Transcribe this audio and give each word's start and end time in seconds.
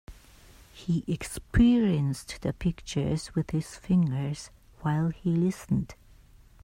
He 0.73 1.03
experienced 1.07 2.39
the 2.41 2.53
pictures 2.53 3.35
with 3.35 3.51
his 3.51 3.75
fingers 3.77 4.49
while 4.79 5.09
he 5.09 5.29
listened. 5.29 5.93